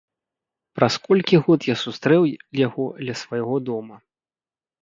Праз 0.77 0.93
колькі 1.07 1.39
год 1.49 1.67
я 1.69 1.75
сустрэў 1.83 2.23
яго 2.65 2.89
ля 3.11 3.15
свайго 3.25 3.55
дома. 3.69 3.95